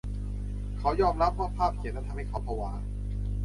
[0.77, 2.71] เขายอมรับว่าภาพเขียนนั้นทำให้เขาผวา